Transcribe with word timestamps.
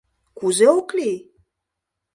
Кузе 0.37 0.67
ок 0.77 0.89
лий! 0.97 1.17